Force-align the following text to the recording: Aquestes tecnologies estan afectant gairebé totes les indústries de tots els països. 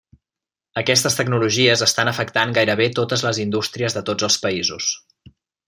Aquestes 0.81 1.17
tecnologies 1.19 1.83
estan 1.87 2.11
afectant 2.13 2.55
gairebé 2.57 2.89
totes 3.01 3.27
les 3.29 3.43
indústries 3.45 3.99
de 3.99 4.07
tots 4.11 4.31
els 4.31 4.41
països. 4.49 4.91